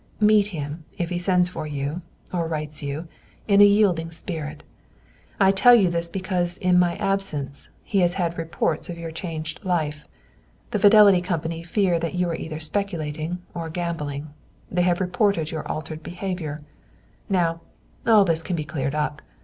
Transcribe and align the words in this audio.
Meet 0.19 0.47
him, 0.47 0.83
if 0.97 1.11
he 1.11 1.19
sends 1.19 1.47
for 1.47 1.67
you, 1.67 2.01
or 2.33 2.47
writes 2.47 2.81
you, 2.81 3.07
in 3.47 3.61
a 3.61 3.65
yielding 3.65 4.09
spirit. 4.09 4.63
I 5.39 5.51
tell 5.51 5.75
you 5.75 5.91
this 5.91 6.07
because, 6.07 6.57
in 6.57 6.79
my 6.79 6.95
absence, 6.95 7.69
he 7.83 7.99
has 7.99 8.15
had 8.15 8.35
reports 8.39 8.89
of 8.89 8.97
your 8.97 9.11
changed 9.11 9.63
life. 9.63 10.07
The 10.71 10.79
Fidelity 10.79 11.21
Company 11.21 11.61
fear 11.61 11.99
that 11.99 12.15
you 12.15 12.27
are 12.31 12.35
either 12.35 12.59
speculating 12.59 13.43
or 13.53 13.69
gambling. 13.69 14.33
They 14.71 14.81
have 14.81 15.01
reported 15.01 15.51
your 15.51 15.67
altered 15.71 16.01
behavior. 16.01 16.57
Now, 17.29 17.61
all 18.07 18.25
this 18.25 18.41
can 18.41 18.55
be 18.55 18.65
cleared 18.65 18.95
up. 18.95 19.21